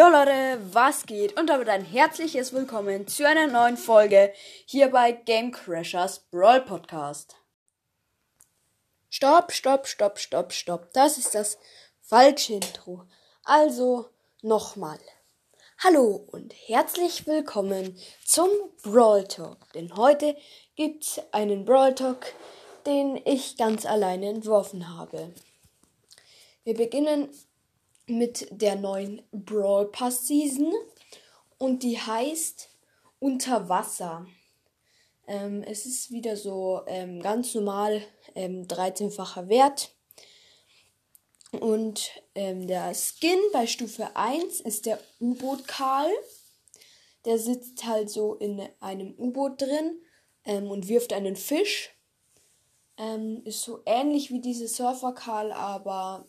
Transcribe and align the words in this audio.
Jo 0.00 0.08
Leute, 0.08 0.58
was 0.72 1.04
geht? 1.04 1.38
Und 1.38 1.48
damit 1.48 1.68
ein 1.68 1.84
herzliches 1.84 2.54
Willkommen 2.54 3.06
zu 3.06 3.28
einer 3.28 3.48
neuen 3.48 3.76
Folge 3.76 4.32
hier 4.64 4.88
bei 4.88 5.12
Game 5.12 5.52
Crashers 5.52 6.20
Brawl 6.30 6.62
Podcast. 6.62 7.36
Stopp, 9.10 9.52
stopp, 9.52 9.86
stopp, 9.86 10.18
stopp, 10.18 10.54
stopp. 10.54 10.90
Das 10.94 11.18
ist 11.18 11.34
das 11.34 11.58
falsche 12.00 12.54
Intro. 12.54 13.02
Also 13.44 14.08
nochmal. 14.40 14.98
Hallo 15.84 16.26
und 16.32 16.54
herzlich 16.54 17.26
willkommen 17.26 17.94
zum 18.24 18.48
Brawl 18.82 19.24
Talk. 19.24 19.70
Denn 19.74 19.94
heute 19.96 20.34
gibt's 20.76 21.20
einen 21.32 21.66
Brawl 21.66 21.94
Talk, 21.94 22.32
den 22.86 23.20
ich 23.26 23.58
ganz 23.58 23.84
alleine 23.84 24.30
entworfen 24.30 24.96
habe. 24.96 25.34
Wir 26.64 26.72
beginnen 26.72 27.28
mit 28.10 28.48
der 28.50 28.76
neuen 28.76 29.22
Brawl 29.32 29.86
Pass 29.86 30.26
Season 30.26 30.72
und 31.58 31.82
die 31.82 31.98
heißt 31.98 32.70
Unter 33.18 33.68
Wasser. 33.68 34.26
Ähm, 35.26 35.62
es 35.62 35.86
ist 35.86 36.10
wieder 36.10 36.36
so 36.36 36.82
ähm, 36.86 37.22
ganz 37.22 37.54
normal 37.54 38.02
ähm, 38.34 38.66
13-facher 38.66 39.48
Wert. 39.48 39.94
Und 41.52 42.10
ähm, 42.34 42.66
der 42.66 42.94
Skin 42.94 43.38
bei 43.52 43.66
Stufe 43.66 44.16
1 44.16 44.60
ist 44.60 44.86
der 44.86 44.98
U-Boot 45.20 45.68
Karl. 45.68 46.10
Der 47.24 47.38
sitzt 47.38 47.84
halt 47.84 48.10
so 48.10 48.34
in 48.34 48.60
einem 48.80 49.14
U-Boot 49.18 49.60
drin 49.60 50.00
ähm, 50.44 50.70
und 50.70 50.88
wirft 50.88 51.12
einen 51.12 51.36
Fisch. 51.36 51.90
Ähm, 52.96 53.42
ist 53.44 53.62
so 53.62 53.82
ähnlich 53.86 54.30
wie 54.30 54.40
diese 54.40 54.66
Surfer 54.66 55.12
Karl, 55.12 55.52
aber 55.52 56.26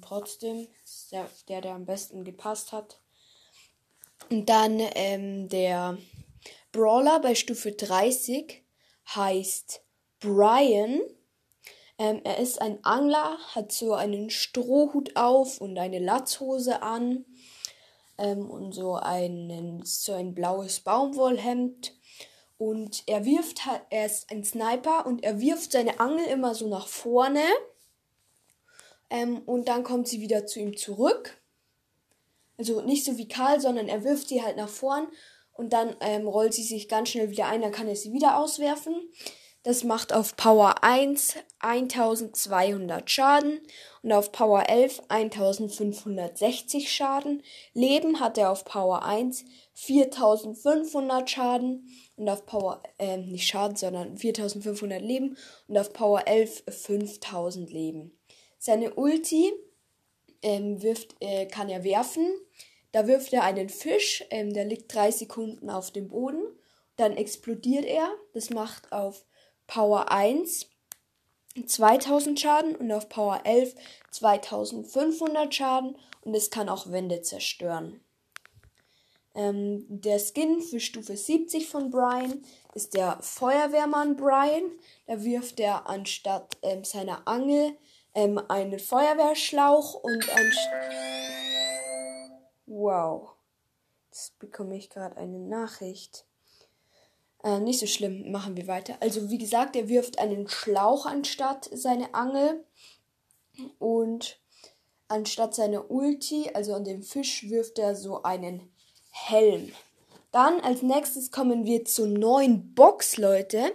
trotzdem 0.00 0.68
der, 1.14 1.30
der, 1.48 1.60
der 1.60 1.74
am 1.74 1.86
besten 1.86 2.24
gepasst 2.24 2.72
hat. 2.72 3.00
Und 4.30 4.48
dann 4.48 4.80
ähm, 4.94 5.48
der 5.48 5.98
Brawler 6.72 7.20
bei 7.20 7.34
Stufe 7.34 7.72
30 7.72 8.62
heißt 9.14 9.82
Brian. 10.20 11.00
Ähm, 11.98 12.20
er 12.24 12.38
ist 12.38 12.60
ein 12.60 12.84
Angler, 12.84 13.38
hat 13.54 13.70
so 13.70 13.94
einen 13.94 14.30
Strohhut 14.30 15.14
auf 15.16 15.60
und 15.60 15.78
eine 15.78 16.00
Latzhose 16.00 16.82
an 16.82 17.24
ähm, 18.18 18.50
und 18.50 18.72
so, 18.72 18.94
einen, 18.94 19.84
so 19.84 20.12
ein 20.12 20.34
blaues 20.34 20.80
Baumwollhemd 20.80 21.94
und 22.56 23.02
er 23.06 23.24
wirft 23.24 23.66
halt, 23.66 23.82
er 23.90 24.06
ist 24.06 24.30
ein 24.30 24.44
Sniper 24.44 25.06
und 25.06 25.24
er 25.24 25.40
wirft 25.40 25.72
seine 25.72 26.00
Angel 26.00 26.26
immer 26.26 26.54
so 26.54 26.68
nach 26.68 26.86
vorne. 26.86 27.42
Ähm, 29.14 29.42
und 29.46 29.68
dann 29.68 29.84
kommt 29.84 30.08
sie 30.08 30.20
wieder 30.20 30.44
zu 30.44 30.58
ihm 30.58 30.76
zurück. 30.76 31.40
Also 32.58 32.80
nicht 32.80 33.04
so 33.04 33.16
wie 33.16 33.28
Karl, 33.28 33.60
sondern 33.60 33.86
er 33.86 34.02
wirft 34.02 34.28
sie 34.28 34.42
halt 34.42 34.56
nach 34.56 34.68
vorn 34.68 35.06
und 35.52 35.72
dann 35.72 35.94
ähm, 36.00 36.26
rollt 36.26 36.52
sie 36.52 36.64
sich 36.64 36.88
ganz 36.88 37.10
schnell 37.10 37.30
wieder 37.30 37.46
ein, 37.46 37.62
dann 37.62 37.70
kann 37.70 37.86
er 37.86 37.94
sie 37.94 38.12
wieder 38.12 38.38
auswerfen. 38.38 38.94
Das 39.62 39.84
macht 39.84 40.12
auf 40.12 40.36
Power 40.36 40.82
1 40.82 41.36
1200 41.60 43.08
Schaden 43.08 43.60
und 44.02 44.12
auf 44.12 44.32
Power 44.32 44.68
11 44.68 45.02
1560 45.08 46.92
Schaden. 46.92 47.42
Leben 47.72 48.20
hat 48.20 48.36
er 48.36 48.50
auf 48.50 48.64
Power 48.64 49.04
1 49.04 49.44
4500 49.74 51.30
Schaden 51.30 51.88
und 52.16 52.28
auf 52.28 52.46
Power, 52.46 52.82
äh, 52.98 53.16
nicht 53.16 53.46
Schaden, 53.46 53.76
sondern 53.76 54.18
4500 54.18 55.00
Leben 55.00 55.36
und 55.68 55.78
auf 55.78 55.92
Power 55.92 56.26
11 56.26 56.64
5000 56.68 57.70
Leben. 57.70 58.12
Seine 58.64 58.94
Ulti 58.94 59.52
ähm, 60.40 60.80
wirft, 60.80 61.16
äh, 61.20 61.44
kann 61.44 61.68
er 61.68 61.84
werfen. 61.84 62.26
Da 62.92 63.06
wirft 63.06 63.34
er 63.34 63.42
einen 63.42 63.68
Fisch, 63.68 64.24
ähm, 64.30 64.54
der 64.54 64.64
liegt 64.64 64.94
drei 64.94 65.10
Sekunden 65.10 65.68
auf 65.68 65.90
dem 65.90 66.08
Boden. 66.08 66.42
Dann 66.96 67.14
explodiert 67.14 67.84
er. 67.84 68.08
Das 68.32 68.48
macht 68.48 68.90
auf 68.90 69.26
Power 69.66 70.10
1 70.10 70.70
2000 71.66 72.40
Schaden 72.40 72.74
und 72.74 72.90
auf 72.90 73.10
Power 73.10 73.42
11 73.44 73.74
2500 74.12 75.54
Schaden 75.54 75.98
und 76.22 76.34
es 76.34 76.48
kann 76.48 76.70
auch 76.70 76.90
Wände 76.90 77.20
zerstören. 77.20 78.00
Ähm, 79.34 79.84
der 79.90 80.18
Skin 80.18 80.62
für 80.62 80.80
Stufe 80.80 81.18
70 81.18 81.68
von 81.68 81.90
Brian 81.90 82.42
ist 82.72 82.94
der 82.94 83.18
Feuerwehrmann 83.20 84.16
Brian. 84.16 84.72
Da 85.06 85.22
wirft 85.22 85.60
er 85.60 85.86
anstatt 85.86 86.56
ähm, 86.62 86.82
seiner 86.82 87.28
Angel 87.28 87.76
ähm, 88.14 88.40
einen 88.48 88.78
Feuerwehrschlauch 88.78 89.94
und 89.94 90.28
ein. 90.30 90.52
Wow. 92.66 93.32
Jetzt 94.10 94.38
bekomme 94.38 94.76
ich 94.76 94.90
gerade 94.90 95.16
eine 95.16 95.38
Nachricht. 95.38 96.24
Äh, 97.42 97.60
nicht 97.60 97.80
so 97.80 97.86
schlimm, 97.86 98.30
machen 98.30 98.56
wir 98.56 98.66
weiter. 98.66 98.96
Also 99.00 99.28
wie 99.28 99.38
gesagt, 99.38 99.76
er 99.76 99.88
wirft 99.88 100.18
einen 100.18 100.48
Schlauch 100.48 101.04
anstatt 101.06 101.68
seine 101.72 102.14
Angel. 102.14 102.64
Und 103.78 104.40
anstatt 105.08 105.54
seiner 105.54 105.90
Ulti, 105.90 106.50
also 106.54 106.74
an 106.74 106.84
dem 106.84 107.02
Fisch, 107.02 107.48
wirft 107.48 107.78
er 107.78 107.94
so 107.94 108.22
einen 108.22 108.72
Helm. 109.10 109.72
Dann 110.34 110.58
als 110.62 110.82
nächstes 110.82 111.30
kommen 111.30 111.64
wir 111.64 111.84
zur 111.84 112.08
neuen 112.08 112.74
Box, 112.74 113.18
Leute. 113.18 113.72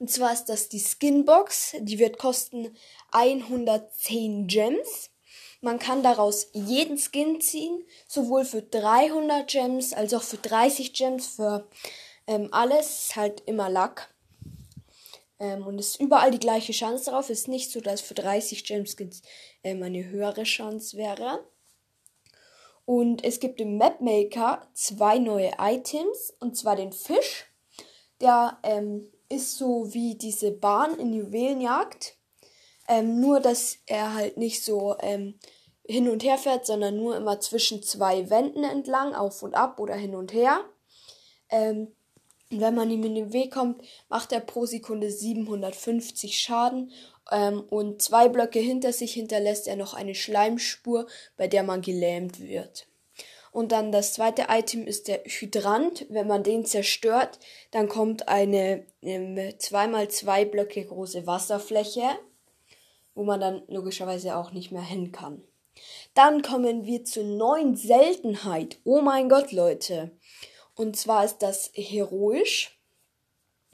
Und 0.00 0.10
zwar 0.10 0.32
ist 0.32 0.46
das 0.46 0.68
die 0.68 0.80
Skinbox. 0.80 1.76
Die 1.78 2.00
wird 2.00 2.18
kosten 2.18 2.76
110 3.12 4.48
Gems. 4.48 5.10
Man 5.60 5.78
kann 5.78 6.02
daraus 6.02 6.48
jeden 6.52 6.98
Skin 6.98 7.40
ziehen, 7.40 7.84
sowohl 8.08 8.44
für 8.44 8.60
300 8.60 9.48
Gems 9.48 9.92
als 9.92 10.12
auch 10.12 10.24
für 10.24 10.38
30 10.38 10.94
Gems, 10.94 11.28
für 11.28 11.68
ähm, 12.26 12.48
alles. 12.50 13.14
Halt 13.14 13.44
immer 13.46 13.70
Lack. 13.70 14.12
Ähm, 15.38 15.64
und 15.64 15.78
es 15.78 15.90
ist 15.90 16.00
überall 16.00 16.32
die 16.32 16.40
gleiche 16.40 16.72
Chance 16.72 17.12
drauf. 17.12 17.30
Ist 17.30 17.46
nicht 17.46 17.70
so, 17.70 17.80
dass 17.80 18.00
für 18.00 18.14
30 18.14 18.64
Gems 18.64 18.96
ähm, 19.62 19.80
eine 19.84 20.04
höhere 20.06 20.42
Chance 20.42 20.96
wäre. 20.96 21.44
Und 22.90 23.22
es 23.22 23.38
gibt 23.38 23.60
im 23.60 23.76
Mapmaker 23.76 24.66
zwei 24.74 25.20
neue 25.20 25.52
Items, 25.60 26.34
und 26.40 26.56
zwar 26.56 26.74
den 26.74 26.92
Fisch. 26.92 27.46
Der 28.20 28.58
ähm, 28.64 29.12
ist 29.28 29.58
so 29.58 29.94
wie 29.94 30.16
diese 30.16 30.50
Bahn 30.50 30.98
in 30.98 31.12
Juwelenjagd. 31.12 32.16
Ähm, 32.88 33.20
nur, 33.20 33.38
dass 33.38 33.78
er 33.86 34.14
halt 34.14 34.38
nicht 34.38 34.64
so 34.64 34.96
ähm, 34.98 35.38
hin 35.86 36.08
und 36.08 36.24
her 36.24 36.36
fährt, 36.36 36.66
sondern 36.66 36.96
nur 36.96 37.16
immer 37.16 37.38
zwischen 37.38 37.80
zwei 37.80 38.28
Wänden 38.28 38.64
entlang, 38.64 39.14
auf 39.14 39.44
und 39.44 39.54
ab 39.54 39.78
oder 39.78 39.94
hin 39.94 40.16
und 40.16 40.32
her. 40.32 40.58
Ähm, 41.48 41.94
und 42.50 42.60
wenn 42.60 42.74
man 42.74 42.90
ihm 42.90 43.04
in 43.04 43.14
den 43.14 43.32
Weg 43.32 43.52
kommt, 43.52 43.80
macht 44.08 44.32
er 44.32 44.40
pro 44.40 44.66
Sekunde 44.66 45.10
750 45.10 46.40
Schaden. 46.40 46.90
Ähm, 47.30 47.60
und 47.70 48.02
zwei 48.02 48.28
Blöcke 48.28 48.58
hinter 48.58 48.92
sich 48.92 49.12
hinterlässt 49.14 49.68
er 49.68 49.76
noch 49.76 49.94
eine 49.94 50.14
Schleimspur, 50.14 51.06
bei 51.36 51.46
der 51.46 51.62
man 51.62 51.80
gelähmt 51.80 52.40
wird. 52.40 52.88
Und 53.52 53.72
dann 53.72 53.92
das 53.92 54.12
zweite 54.12 54.46
Item 54.48 54.86
ist 54.86 55.08
der 55.08 55.22
Hydrant. 55.24 56.06
Wenn 56.08 56.26
man 56.26 56.42
den 56.42 56.64
zerstört, 56.64 57.38
dann 57.70 57.88
kommt 57.88 58.28
eine 58.28 58.84
ähm, 59.02 59.36
2x2 59.36 60.44
Blöcke 60.46 60.84
große 60.84 61.26
Wasserfläche, 61.26 62.02
wo 63.14 63.22
man 63.22 63.40
dann 63.40 63.62
logischerweise 63.68 64.36
auch 64.36 64.52
nicht 64.52 64.72
mehr 64.72 64.82
hin 64.82 65.12
kann. 65.12 65.42
Dann 66.14 66.42
kommen 66.42 66.84
wir 66.84 67.04
zur 67.04 67.24
neuen 67.24 67.76
Seltenheit. 67.76 68.78
Oh 68.84 69.00
mein 69.00 69.28
Gott, 69.28 69.52
Leute. 69.52 70.10
Und 70.80 70.96
zwar 70.96 71.26
ist 71.26 71.40
das 71.40 71.70
heroisch. 71.74 72.80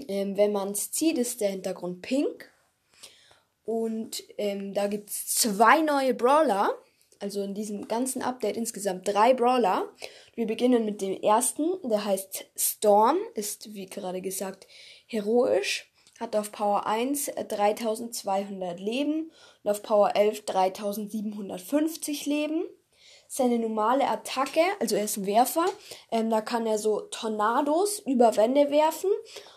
Ähm, 0.08 0.36
wenn 0.36 0.50
man 0.50 0.72
es 0.72 0.90
zieht, 0.90 1.18
ist 1.18 1.40
der 1.40 1.50
Hintergrund 1.50 2.02
pink. 2.02 2.50
Und 3.64 4.24
ähm, 4.38 4.74
da 4.74 4.88
gibt 4.88 5.10
es 5.10 5.26
zwei 5.36 5.82
neue 5.82 6.14
Brawler. 6.14 6.76
Also 7.20 7.44
in 7.44 7.54
diesem 7.54 7.86
ganzen 7.86 8.22
Update 8.22 8.56
insgesamt 8.56 9.06
drei 9.06 9.34
Brawler. 9.34 9.88
Wir 10.34 10.48
beginnen 10.48 10.84
mit 10.84 11.00
dem 11.00 11.12
ersten, 11.22 11.74
der 11.88 12.04
heißt 12.04 12.46
Storm, 12.56 13.18
ist 13.34 13.72
wie 13.72 13.86
gerade 13.86 14.20
gesagt 14.20 14.66
heroisch, 15.06 15.88
hat 16.18 16.34
auf 16.34 16.50
Power 16.50 16.88
1 16.88 17.26
3200 17.48 18.80
Leben 18.80 19.30
und 19.62 19.70
auf 19.70 19.80
Power 19.84 20.16
11 20.16 20.44
3750 20.44 22.26
Leben 22.26 22.64
seine 23.28 23.58
normale 23.58 24.08
Attacke, 24.08 24.60
also 24.80 24.96
er 24.96 25.04
ist 25.04 25.16
ein 25.16 25.26
Werfer, 25.26 25.66
ähm, 26.10 26.30
da 26.30 26.40
kann 26.40 26.66
er 26.66 26.78
so 26.78 27.00
Tornados 27.00 28.00
über 28.00 28.36
Wände 28.36 28.70
werfen 28.70 29.10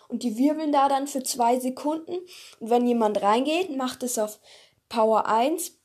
und 0.08 0.22
die 0.22 0.36
wirbeln 0.36 0.72
da 0.72 0.88
dann 0.88 1.06
für 1.06 1.22
zwei 1.22 1.58
Sekunden. 1.58 2.16
Und 2.58 2.70
wenn 2.70 2.86
jemand 2.86 3.22
reingeht, 3.22 3.76
macht 3.76 4.02
es 4.02 4.18
auf 4.18 4.40
Power 4.88 5.26
1 5.26 5.76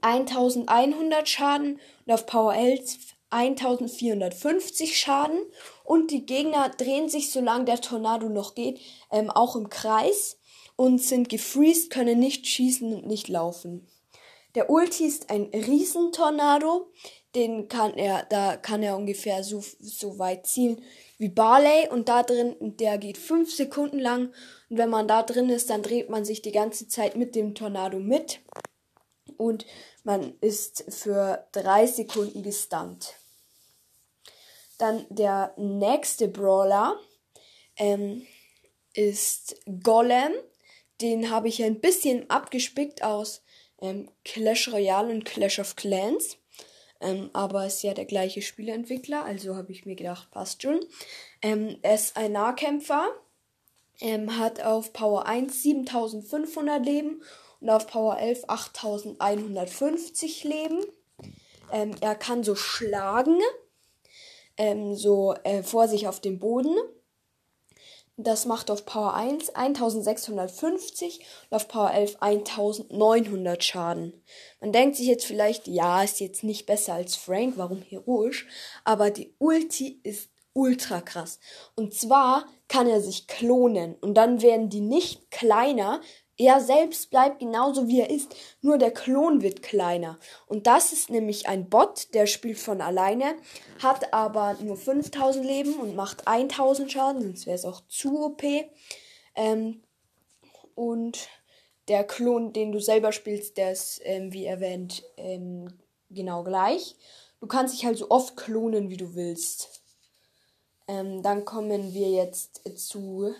1100 0.00 1.28
Schaden 1.28 1.80
und 2.04 2.12
auf 2.12 2.26
Power 2.26 2.54
11 2.54 3.16
1450 3.30 4.98
Schaden. 4.98 5.38
Und 5.84 6.10
die 6.10 6.26
Gegner 6.26 6.70
drehen 6.70 7.08
sich, 7.08 7.32
solange 7.32 7.64
der 7.64 7.80
Tornado 7.80 8.28
noch 8.28 8.54
geht, 8.54 8.80
ähm, 9.10 9.30
auch 9.30 9.56
im 9.56 9.68
Kreis 9.68 10.38
und 10.76 11.00
sind 11.00 11.28
gefreezed, 11.28 11.90
können 11.90 12.18
nicht 12.18 12.46
schießen 12.46 12.92
und 12.92 13.06
nicht 13.06 13.28
laufen. 13.28 13.86
Der 14.56 14.70
Ulti 14.70 15.04
ist 15.04 15.28
ein 15.28 15.50
Riesentornado. 15.52 16.90
Den 17.34 17.68
kann 17.68 17.92
er, 17.92 18.24
da 18.24 18.56
kann 18.56 18.82
er 18.82 18.96
ungefähr 18.96 19.44
so, 19.44 19.62
so 19.80 20.18
weit 20.18 20.46
zielen 20.46 20.82
wie 21.18 21.28
Barley 21.28 21.88
und 21.90 22.08
da 22.08 22.22
drin, 22.22 22.56
der 22.60 22.96
geht 22.96 23.18
fünf 23.18 23.54
Sekunden 23.54 23.98
lang. 23.98 24.32
Und 24.70 24.78
wenn 24.78 24.88
man 24.88 25.06
da 25.06 25.22
drin 25.22 25.50
ist, 25.50 25.68
dann 25.68 25.82
dreht 25.82 26.08
man 26.08 26.24
sich 26.24 26.40
die 26.40 26.52
ganze 26.52 26.88
Zeit 26.88 27.16
mit 27.16 27.34
dem 27.34 27.54
Tornado 27.54 27.98
mit. 27.98 28.40
Und 29.36 29.66
man 30.04 30.38
ist 30.40 30.86
für 30.88 31.46
drei 31.52 31.86
Sekunden 31.86 32.42
gestunt. 32.42 33.12
Dann 34.78 35.04
der 35.10 35.52
nächste 35.58 36.28
Brawler 36.28 36.98
ähm, 37.76 38.26
ist 38.94 39.56
Golem. 39.82 40.32
Den 41.02 41.28
habe 41.28 41.48
ich 41.48 41.62
ein 41.62 41.80
bisschen 41.80 42.30
abgespickt 42.30 43.02
aus 43.02 43.42
ähm, 43.86 44.08
Clash 44.24 44.72
Royale 44.72 45.12
und 45.12 45.24
Clash 45.24 45.58
of 45.58 45.76
Clans. 45.76 46.38
Ähm, 47.00 47.30
aber 47.32 47.66
ist 47.66 47.82
ja 47.82 47.94
der 47.94 48.06
gleiche 48.06 48.42
Spieleentwickler, 48.42 49.24
also 49.24 49.54
habe 49.56 49.70
ich 49.72 49.84
mir 49.84 49.96
gedacht, 49.96 50.30
passt 50.30 50.62
schon. 50.62 50.80
Ähm, 51.42 51.76
er 51.82 51.94
ist 51.94 52.16
ein 52.16 52.32
Nahkämpfer, 52.32 53.06
ähm, 54.00 54.38
hat 54.38 54.62
auf 54.62 54.92
Power 54.92 55.26
1 55.26 55.62
7500 55.62 56.84
Leben 56.84 57.22
und 57.60 57.70
auf 57.70 57.86
Power 57.86 58.18
11 58.18 58.44
8150 58.48 60.44
Leben. 60.44 60.78
Ähm, 61.72 61.94
er 62.00 62.14
kann 62.14 62.44
so 62.44 62.54
schlagen, 62.54 63.40
ähm, 64.56 64.94
so 64.94 65.34
äh, 65.44 65.62
vor 65.62 65.88
sich 65.88 66.08
auf 66.08 66.20
dem 66.20 66.38
Boden. 66.38 66.74
Das 68.18 68.46
macht 68.46 68.70
auf 68.70 68.86
Power 68.86 69.12
1 69.12 69.50
1650 69.50 71.20
und 71.50 71.54
auf 71.54 71.68
Power 71.68 71.92
11 71.92 72.16
1900 72.20 73.62
Schaden. 73.62 74.24
Man 74.58 74.72
denkt 74.72 74.96
sich 74.96 75.06
jetzt 75.06 75.26
vielleicht, 75.26 75.68
ja, 75.68 76.02
ist 76.02 76.20
jetzt 76.20 76.42
nicht 76.42 76.64
besser 76.64 76.94
als 76.94 77.14
Frank, 77.14 77.54
warum 77.58 77.82
heroisch? 77.82 78.46
Aber 78.84 79.10
die 79.10 79.34
Ulti 79.38 80.00
ist 80.02 80.30
ultra 80.54 81.02
krass. 81.02 81.38
Und 81.74 81.92
zwar 81.92 82.46
kann 82.68 82.88
er 82.88 83.02
sich 83.02 83.26
klonen 83.26 83.94
und 83.96 84.14
dann 84.14 84.40
werden 84.40 84.70
die 84.70 84.80
nicht 84.80 85.30
kleiner, 85.30 86.00
er 86.38 86.60
selbst 86.60 87.10
bleibt 87.10 87.38
genauso 87.38 87.88
wie 87.88 88.00
er 88.00 88.10
ist, 88.10 88.34
nur 88.60 88.78
der 88.78 88.90
Klon 88.90 89.42
wird 89.42 89.62
kleiner. 89.62 90.18
Und 90.46 90.66
das 90.66 90.92
ist 90.92 91.08
nämlich 91.08 91.48
ein 91.48 91.68
Bot, 91.70 92.12
der 92.14 92.26
spielt 92.26 92.58
von 92.58 92.80
alleine, 92.80 93.36
hat 93.82 94.12
aber 94.12 94.56
nur 94.60 94.76
5000 94.76 95.44
Leben 95.44 95.74
und 95.74 95.96
macht 95.96 96.26
1000 96.28 96.92
Schaden, 96.92 97.22
sonst 97.22 97.46
wäre 97.46 97.56
es 97.56 97.64
auch 97.64 97.82
zu 97.88 98.24
OP. 98.24 98.42
Ähm, 99.34 99.82
und 100.74 101.28
der 101.88 102.04
Klon, 102.04 102.52
den 102.52 102.72
du 102.72 102.80
selber 102.80 103.12
spielst, 103.12 103.56
der 103.56 103.72
ist, 103.72 104.00
ähm, 104.04 104.32
wie 104.32 104.44
erwähnt, 104.44 105.04
ähm, 105.16 105.78
genau 106.10 106.42
gleich. 106.42 106.96
Du 107.40 107.46
kannst 107.46 107.74
dich 107.74 107.86
halt 107.86 107.96
so 107.96 108.10
oft 108.10 108.36
klonen, 108.36 108.90
wie 108.90 108.96
du 108.96 109.14
willst. 109.14 109.82
Ähm, 110.88 111.22
dann 111.22 111.44
kommen 111.44 111.94
wir 111.94 112.10
jetzt 112.10 112.62
zu 112.78 113.34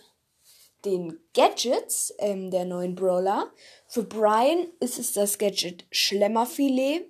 den 0.85 1.19
Gadgets 1.35 2.15
ähm, 2.19 2.51
der 2.51 2.65
neuen 2.65 2.95
Brawler. 2.95 3.53
Für 3.87 4.03
Brian 4.03 4.69
ist 4.81 4.99
es 4.99 5.13
das 5.13 5.39
Gadget 5.39 5.87
Schlemmerfilet. 5.91 7.07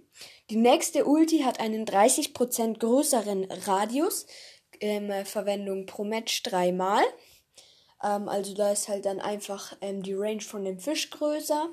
Die 0.50 0.56
nächste 0.56 1.04
Ulti 1.04 1.40
hat 1.40 1.60
einen 1.60 1.84
30% 1.84 2.78
größeren 2.78 3.50
Radius. 3.50 4.26
Ähm, 4.80 5.24
Verwendung 5.24 5.86
pro 5.86 6.04
Match 6.04 6.42
dreimal. 6.42 7.02
Ähm, 8.02 8.28
also 8.28 8.54
da 8.54 8.72
ist 8.72 8.88
halt 8.88 9.06
dann 9.06 9.20
einfach 9.20 9.76
ähm, 9.80 10.02
die 10.02 10.14
Range 10.14 10.40
von 10.40 10.64
dem 10.64 10.78
Fisch 10.78 11.10
größer. 11.10 11.69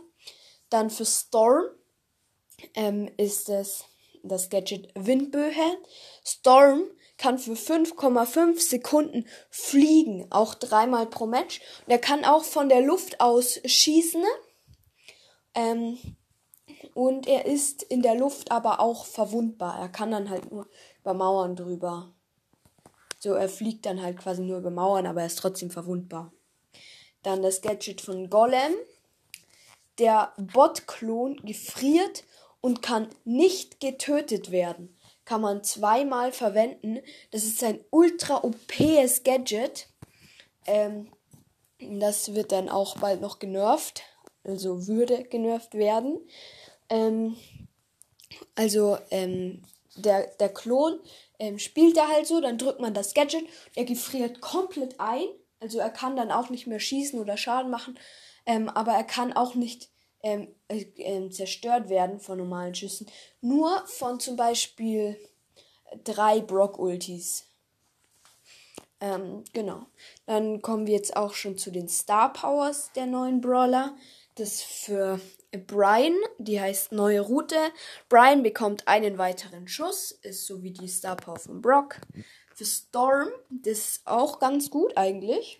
Dann 0.70 0.90
für 0.90 1.06
Storm 1.06 1.66
ähm, 2.76 3.12
ist 3.18 3.50
es 3.50 3.86
das 4.24 4.50
Gadget 4.50 4.90
Windböe. 4.96 5.78
Storm 6.26 6.86
kann 7.24 7.40
für 7.40 7.54
5,5 7.54 8.60
Sekunden 8.60 9.26
fliegen, 9.50 10.28
auch 10.30 10.56
dreimal 10.56 11.06
pro 11.06 11.26
Match. 11.26 11.62
Und 11.86 11.92
er 11.92 11.98
kann 11.98 12.26
auch 12.26 12.44
von 12.44 12.68
der 12.68 12.82
Luft 12.82 13.22
aus 13.22 13.62
schießen. 13.64 14.26
Ähm, 15.56 15.98
und 16.94 17.26
er 17.26 17.46
ist 17.46 17.82
in 17.82 18.02
der 18.02 18.16
Luft 18.16 18.52
aber 18.52 18.82
auch 18.82 19.06
verwundbar. 19.06 19.80
Er 19.80 19.88
kann 19.88 20.12
dann 20.12 20.30
halt 20.30 20.52
nur 20.52 20.68
über 21.00 21.14
Mauern 21.14 21.56
drüber. 21.56 22.14
So, 23.20 23.32
er 23.36 23.48
fliegt 23.48 23.86
dann 23.86 24.02
halt 24.02 24.18
quasi 24.18 24.42
nur 24.42 24.58
über 24.58 24.72
Mauern, 24.72 25.08
aber 25.08 25.22
er 25.22 25.28
ist 25.28 25.40
trotzdem 25.40 25.72
verwundbar. 25.72 26.34
Dann 27.22 27.42
das 27.42 27.62
Gadget 27.62 28.02
von 28.02 28.30
Golem. 28.30 28.74
Der 29.98 30.34
Bot-Klon 30.36 31.38
gefriert 31.38 32.26
und 32.60 32.82
kann 32.82 33.08
nicht 33.24 33.80
getötet 33.80 34.52
werden 34.52 34.98
kann 35.26 35.42
man 35.42 35.64
zweimal 35.64 36.32
verwenden. 36.32 37.00
Das 37.32 37.44
ist 37.44 37.64
ein 37.64 37.80
ultra 37.90 38.44
OPs 38.44 39.24
Gadget. 39.24 39.88
Ähm, 40.66 41.12
das 41.80 42.34
wird 42.34 42.52
dann 42.52 42.70
auch 42.70 42.98
bald 42.98 43.22
noch 43.22 43.40
genervt. 43.40 44.04
Also 44.44 44.88
würde 44.88 45.24
genervt 45.24 45.74
werden. 45.74 46.20
Ähm, 46.90 47.36
also 48.56 48.98
ähm, 49.12 49.64
der, 49.96 50.28
der 50.40 50.50
Klon 50.50 51.00
ähm, 51.40 51.60
spielt 51.60 51.98
er 51.98 52.10
halt 52.10 52.28
so, 52.28 52.42
dann 52.42 52.58
drückt 52.58 52.80
man 52.80 52.94
das 52.94 53.14
Gadget, 53.14 53.46
er 53.76 53.86
gefriert 53.86 54.42
komplett 54.42 55.00
ein. 55.00 55.28
Also 55.60 55.80
er 55.80 55.90
kann 55.90 56.16
dann 56.16 56.32
auch 56.32 56.50
nicht 56.50 56.68
mehr 56.68 56.80
schießen 56.80 57.20
oder 57.20 57.38
Schaden 57.38 57.72
machen. 57.72 57.98
Ähm, 58.46 58.70
aber 58.70 58.92
er 58.94 59.06
kann 59.06 59.34
auch 59.34 59.56
nicht 59.56 59.90
ähm, 60.24 60.48
äh, 60.70 60.86
äh, 60.98 61.30
zerstört 61.30 61.90
werden 61.90 62.20
von 62.20 62.38
normalen 62.38 62.74
Schüssen. 62.74 63.08
Nur 63.42 63.86
von 63.86 64.20
zum 64.20 64.36
Beispiel 64.36 65.18
drei 66.04 66.40
Brock-Ultis. 66.40 67.46
Ähm, 69.00 69.44
genau. 69.52 69.86
Dann 70.26 70.62
kommen 70.62 70.88
wir 70.88 70.94
jetzt 70.94 71.18
auch 71.18 71.34
schon 71.34 71.58
zu 71.58 71.72
den 71.72 71.90
Star 71.90 72.32
Powers 72.32 72.92
der 72.96 73.06
neuen 73.06 73.42
Brawler. 73.42 73.96
Das 74.36 74.62
für 74.62 75.20
Brian, 75.68 76.16
die 76.40 76.60
heißt 76.60 76.94
neue 76.94 77.20
Route. 77.20 77.58
Brian 78.10 78.42
bekommt 78.42 78.88
einen 78.88 79.18
weiteren 79.18 79.68
Schuss, 79.68 80.12
ist 80.24 80.48
so 80.48 80.64
wie 80.64 80.72
die 80.72 80.88
Star 80.88 81.16
Power 81.18 81.38
von 81.38 81.62
Brock. 81.62 81.98
Für 82.56 82.66
Storm, 82.66 83.30
das 83.50 83.78
ist 83.78 84.02
auch 84.06 84.40
ganz 84.40 84.70
gut 84.70 84.96
eigentlich. 84.96 85.60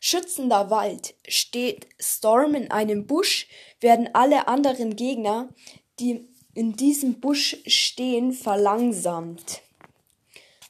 Schützender 0.00 0.70
Wald. 0.70 1.14
Steht 1.26 1.86
Storm 1.98 2.54
in 2.54 2.70
einem 2.70 3.06
Busch, 3.06 3.48
werden 3.80 4.08
alle 4.14 4.48
anderen 4.48 4.96
Gegner, 4.96 5.52
die 5.98 6.28
in 6.54 6.74
diesem 6.74 7.20
Busch 7.20 7.56
stehen, 7.66 8.32
verlangsamt. 8.32 9.62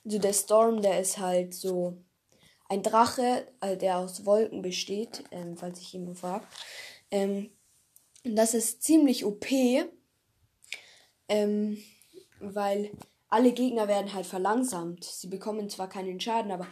Also 0.05 0.19
der 0.19 0.33
Storm, 0.33 0.83
der 0.83 1.01
ist 1.01 1.19
halt 1.19 1.55
so 1.55 1.99
ein 2.69 2.83
Drache, 2.83 3.47
äh, 3.61 3.77
der 3.77 3.99
aus 3.99 4.27
Wolken 4.27 4.63
besteht, 4.63 5.25
ähm, 5.31 5.57
falls 5.57 5.81
ich 5.81 5.93
jemand 5.93 6.19
fragt. 6.19 6.47
Ähm, 7.11 7.51
das 8.25 8.55
ist 8.55 8.83
ziemlich 8.83 9.25
OP, 9.25 9.47
ähm, 11.29 11.79
weil 12.41 12.91
alle 13.31 13.53
Gegner 13.53 13.89
werden 13.89 14.15
halt 14.15 14.27
verlangsamt. 14.27 15.05
Sie 15.05 15.27
bekommen 15.27 15.69
zwar 15.69 15.89
keinen 15.89 16.19
Schaden, 16.19 16.51
aber 16.51 16.67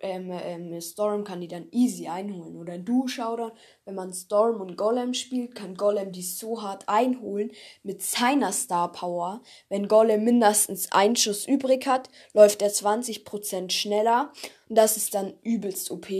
ähm, 0.00 0.30
ähm, 0.30 0.80
Storm 0.80 1.24
kann 1.24 1.40
die 1.40 1.48
dann 1.48 1.68
easy 1.70 2.08
einholen. 2.08 2.56
Oder 2.56 2.78
du, 2.78 3.08
Showdown, 3.08 3.52
wenn 3.86 3.94
man 3.94 4.12
Storm 4.12 4.60
und 4.60 4.76
Golem 4.76 5.14
spielt, 5.14 5.54
kann 5.54 5.74
Golem 5.74 6.12
die 6.12 6.22
so 6.22 6.62
hart 6.62 6.88
einholen 6.88 7.52
mit 7.82 8.02
seiner 8.02 8.52
Star 8.52 8.92
Power. 8.92 9.42
Wenn 9.70 9.88
Golem 9.88 10.24
mindestens 10.24 10.92
einen 10.92 11.16
Schuss 11.16 11.46
übrig 11.46 11.86
hat, 11.86 12.10
läuft 12.34 12.60
er 12.60 12.70
20% 12.70 13.70
schneller. 13.70 14.30
Und 14.68 14.76
das 14.76 14.98
ist 14.98 15.14
dann 15.14 15.34
übelst 15.42 15.90
OP. 15.90 16.10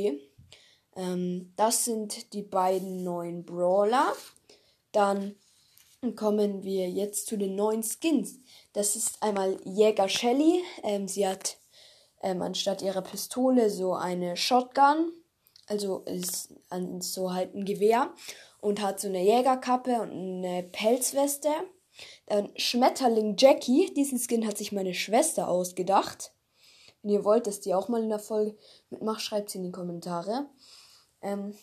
Ähm, 0.96 1.52
das 1.56 1.84
sind 1.84 2.32
die 2.32 2.42
beiden 2.42 3.04
neuen 3.04 3.44
Brawler. 3.44 4.14
Dann 4.92 5.34
kommen 6.12 6.62
wir 6.62 6.88
jetzt 6.90 7.26
zu 7.26 7.36
den 7.36 7.56
neuen 7.56 7.82
Skins. 7.82 8.38
Das 8.74 8.96
ist 8.96 9.22
einmal 9.22 9.58
Jäger 9.64 10.08
Shelly. 10.08 10.62
Ähm, 10.82 11.08
sie 11.08 11.26
hat 11.26 11.56
ähm, 12.22 12.42
anstatt 12.42 12.82
ihrer 12.82 13.02
Pistole 13.02 13.70
so 13.70 13.94
eine 13.94 14.36
Shotgun. 14.36 15.12
Also 15.66 16.00
ist 16.00 16.54
an, 16.68 17.00
so 17.00 17.32
halt 17.32 17.54
ein 17.54 17.64
Gewehr. 17.64 18.12
Und 18.60 18.80
hat 18.80 19.00
so 19.00 19.08
eine 19.08 19.22
Jägerkappe 19.22 20.00
und 20.02 20.10
eine 20.12 20.62
Pelzweste. 20.62 21.48
Dann 22.26 22.50
Schmetterling 22.56 23.36
Jackie. 23.38 23.92
Diesen 23.94 24.18
Skin 24.18 24.46
hat 24.46 24.58
sich 24.58 24.72
meine 24.72 24.94
Schwester 24.94 25.48
ausgedacht. 25.48 26.32
Wenn 27.02 27.12
ihr 27.12 27.24
wollt, 27.24 27.46
dass 27.46 27.60
die 27.60 27.74
auch 27.74 27.88
mal 27.88 28.02
in 28.02 28.08
der 28.08 28.18
Folge 28.18 28.56
mitmacht, 28.90 29.22
schreibt 29.22 29.50
sie 29.50 29.58
in 29.58 29.64
die 29.64 29.72
Kommentare. 29.72 30.46
Ähm, 31.22 31.54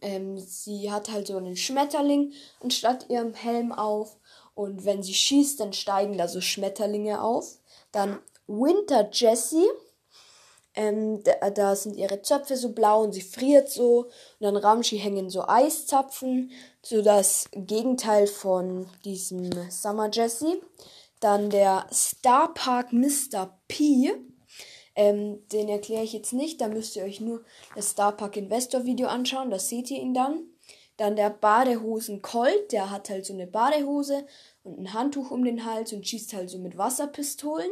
ähm, 0.00 0.38
sie 0.38 0.90
hat 0.90 1.10
halt 1.10 1.26
so 1.26 1.36
einen 1.36 1.56
Schmetterling 1.56 2.32
anstatt 2.60 3.08
ihrem 3.08 3.34
Helm 3.34 3.72
auf. 3.72 4.16
Und 4.54 4.84
wenn 4.84 5.02
sie 5.02 5.14
schießt, 5.14 5.60
dann 5.60 5.72
steigen 5.72 6.16
da 6.16 6.28
so 6.28 6.40
Schmetterlinge 6.40 7.22
auf. 7.22 7.58
Dann 7.92 8.18
Winter 8.46 9.08
Jessie. 9.12 9.66
Ähm, 10.74 11.22
da, 11.22 11.50
da, 11.50 11.74
sind 11.74 11.96
ihre 11.96 12.20
Zöpfe 12.20 12.56
so 12.56 12.72
blau 12.72 13.02
und 13.02 13.12
sie 13.12 13.22
friert 13.22 13.70
so. 13.70 14.04
Und 14.04 14.10
dann 14.40 14.56
Ramschi 14.56 14.98
hängen 14.98 15.30
so 15.30 15.46
Eiszapfen, 15.46 16.50
so 16.82 17.00
das 17.00 17.48
Gegenteil 17.52 18.26
von 18.26 18.86
diesem 19.04 19.50
Summer 19.70 20.10
Jessie. 20.12 20.60
Dann 21.20 21.48
der 21.48 21.86
Star 21.92 22.52
Park 22.52 22.92
Mr. 22.92 23.58
P. 23.68 24.12
Ähm, 24.96 25.46
den 25.52 25.68
erkläre 25.68 26.02
ich 26.02 26.14
jetzt 26.14 26.32
nicht, 26.32 26.60
da 26.60 26.68
müsst 26.68 26.96
ihr 26.96 27.04
euch 27.04 27.20
nur 27.20 27.44
das 27.74 27.90
Star 27.90 28.16
Park 28.16 28.36
Investor 28.36 28.84
Video 28.84 29.08
anschauen, 29.08 29.50
da 29.50 29.58
seht 29.58 29.90
ihr 29.90 30.00
ihn 30.00 30.14
dann. 30.14 30.42
Dann 30.96 31.14
der 31.14 31.28
Badehosen 31.30 32.22
Colt, 32.22 32.72
der 32.72 32.90
hat 32.90 33.10
halt 33.10 33.26
so 33.26 33.34
eine 33.34 33.46
Badehose 33.46 34.26
und 34.64 34.78
ein 34.80 34.94
Handtuch 34.94 35.30
um 35.30 35.44
den 35.44 35.66
Hals 35.66 35.92
und 35.92 36.06
schießt 36.06 36.32
halt 36.32 36.48
so 36.48 36.58
mit 36.58 36.78
Wasserpistolen. 36.78 37.70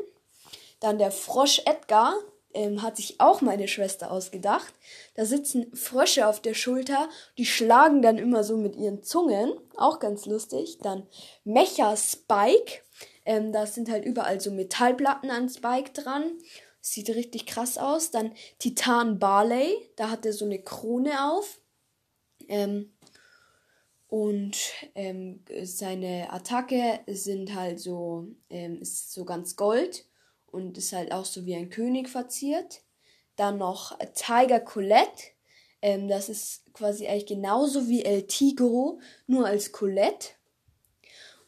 Dann 0.80 0.98
der 0.98 1.10
Frosch 1.10 1.62
Edgar, 1.64 2.14
ähm, 2.54 2.82
hat 2.82 2.96
sich 2.96 3.20
auch 3.20 3.40
meine 3.40 3.68
Schwester 3.68 4.10
ausgedacht. 4.10 4.72
Da 5.14 5.24
sitzen 5.24 5.74
Frösche 5.74 6.26
auf 6.26 6.40
der 6.40 6.54
Schulter, 6.54 7.08
die 7.36 7.46
schlagen 7.46 8.00
dann 8.00 8.16
immer 8.16 8.44
so 8.44 8.56
mit 8.56 8.76
ihren 8.76 9.02
Zungen, 9.02 9.52
auch 9.76 9.98
ganz 9.98 10.24
lustig. 10.26 10.78
Dann 10.82 11.06
Mecha 11.42 11.96
Spike, 11.96 12.82
ähm, 13.26 13.52
da 13.52 13.66
sind 13.66 13.90
halt 13.90 14.04
überall 14.04 14.40
so 14.40 14.50
Metallplatten 14.50 15.30
an 15.30 15.48
Spike 15.48 15.90
dran. 15.92 16.24
Sieht 16.86 17.08
richtig 17.08 17.46
krass 17.46 17.78
aus. 17.78 18.10
Dann 18.10 18.34
Titan 18.58 19.18
Barley, 19.18 19.74
da 19.96 20.10
hat 20.10 20.26
er 20.26 20.34
so 20.34 20.44
eine 20.44 20.60
Krone 20.60 21.32
auf. 21.32 21.58
Ähm, 22.46 22.92
und 24.06 24.58
ähm, 24.94 25.42
seine 25.62 26.30
Attacke 26.30 27.00
sind 27.06 27.54
halt 27.54 27.80
so, 27.80 28.28
ähm, 28.50 28.82
ist 28.82 29.14
so 29.14 29.24
ganz 29.24 29.56
gold 29.56 30.04
und 30.52 30.76
ist 30.76 30.92
halt 30.92 31.10
auch 31.10 31.24
so 31.24 31.46
wie 31.46 31.54
ein 31.54 31.70
König 31.70 32.10
verziert. 32.10 32.82
Dann 33.36 33.56
noch 33.56 33.98
Tiger 34.14 34.60
Colette. 34.60 35.22
Ähm, 35.80 36.06
das 36.06 36.28
ist 36.28 36.70
quasi 36.74 37.06
eigentlich 37.08 37.24
genauso 37.24 37.88
wie 37.88 38.04
El 38.04 38.26
Tigro, 38.26 39.00
nur 39.26 39.46
als 39.46 39.72
Colette. 39.72 40.32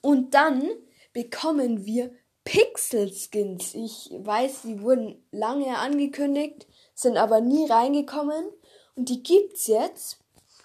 Und 0.01 0.33
dann 0.33 0.67
bekommen 1.13 1.85
wir 1.85 2.11
Pixel 2.47 3.13
Skins. 3.13 3.75
Ich 3.75 4.11
weiß, 4.17 4.63
die 4.63 4.81
wurden 4.81 5.23
lange 5.33 5.77
angekündigt, 5.79 6.67
sind 6.95 7.19
aber 7.19 7.41
nie 7.41 7.69
reingekommen. 7.69 8.47
Und 8.95 9.11
die 9.11 9.23
gibt's 9.23 9.67
jetzt. 9.67 10.21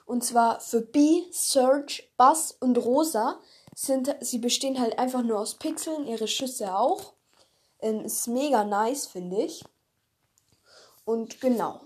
Und 0.06 0.24
zwar 0.24 0.62
für 0.62 0.82
B, 0.82 1.24
Surge, 1.32 2.04
Bass 2.16 2.56
und 2.60 2.78
Rosa. 2.78 3.42
Sind, 3.76 4.16
sie 4.22 4.38
bestehen 4.38 4.80
halt 4.80 5.00
einfach 5.00 5.24
nur 5.24 5.40
aus 5.40 5.56
Pixeln, 5.56 6.06
ihre 6.06 6.28
Schüsse 6.28 6.78
auch. 6.78 7.14
Ähm, 7.80 8.06
ist 8.06 8.28
mega 8.28 8.64
nice, 8.64 9.08
finde 9.08 9.42
ich. 9.42 9.64
Und 11.04 11.42
genau, 11.42 11.82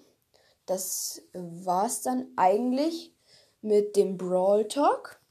das 0.66 1.22
war's 1.34 2.02
dann 2.02 2.28
eigentlich 2.36 3.14
mit 3.62 3.96
dem 3.96 4.18
Brawl 4.18 4.68
Talk. 4.68 5.22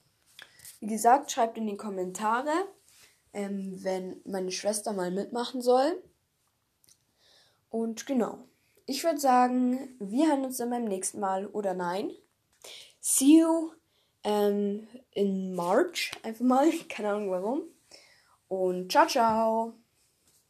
Wie 0.81 0.87
gesagt, 0.87 1.31
schreibt 1.31 1.59
in 1.59 1.67
die 1.67 1.77
Kommentare, 1.77 2.53
ähm, 3.35 3.83
wenn 3.83 4.21
meine 4.25 4.51
Schwester 4.51 4.93
mal 4.93 5.11
mitmachen 5.11 5.61
soll. 5.61 6.03
Und 7.69 8.07
genau, 8.07 8.39
ich 8.87 9.05
würde 9.05 9.19
sagen, 9.19 9.97
wir 9.99 10.29
hören 10.29 10.45
uns 10.45 10.57
dann 10.59 10.71
beim 10.71 10.85
nächsten 10.85 11.21
Mal 11.21 11.47
oder 11.49 11.75
nein. 11.75 12.11
See 13.01 13.41
you 13.41 13.73
ähm, 14.23 14.89
in 15.11 15.55
March, 15.55 16.13
einfach 16.23 16.45
mal, 16.45 16.71
keine 16.89 17.11
Ahnung 17.11 17.31
warum. 17.31 17.63
Und 18.49 18.91
ciao, 18.91 19.07
ciao. 19.07 19.84